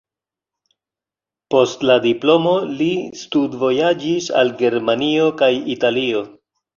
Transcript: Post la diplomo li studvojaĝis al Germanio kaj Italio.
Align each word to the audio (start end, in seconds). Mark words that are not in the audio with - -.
Post 1.55 1.83
la 1.89 1.97
diplomo 2.05 2.53
li 2.79 2.87
studvojaĝis 3.19 4.31
al 4.41 4.49
Germanio 4.63 5.29
kaj 5.43 5.51
Italio. 5.75 6.23